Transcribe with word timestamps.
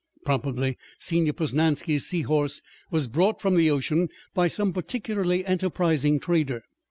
Probably 0.25 0.79
Señor 0.99 1.33
Posnansky's 1.33 2.07
seahorse 2.07 2.63
was 2.89 3.05
brought 3.05 3.39
from 3.39 3.53
the 3.53 3.69
ocean 3.69 4.09
by 4.33 4.47
some 4.47 4.73
particularly 4.73 5.45
enterprising 5.45 6.19
trader. 6.19 6.63